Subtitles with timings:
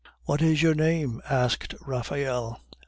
[0.23, 2.59] "What is your name?" asked Raphael.